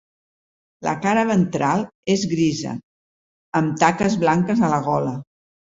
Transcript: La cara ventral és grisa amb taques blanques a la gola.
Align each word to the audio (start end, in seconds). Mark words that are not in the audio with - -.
La 0.87 0.93
cara 1.03 1.25
ventral 1.31 1.85
és 2.15 2.25
grisa 2.33 2.75
amb 3.63 3.79
taques 3.87 4.21
blanques 4.27 4.67
a 4.71 4.75
la 4.77 4.85
gola. 4.93 5.19